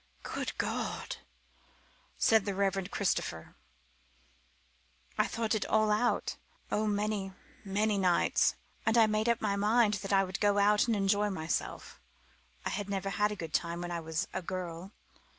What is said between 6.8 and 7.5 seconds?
many,